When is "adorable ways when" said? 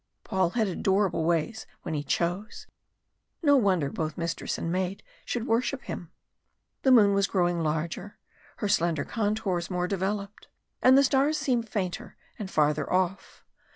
0.67-1.93